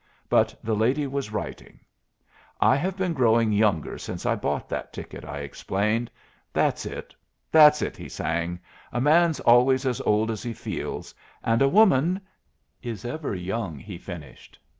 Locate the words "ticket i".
4.91-5.41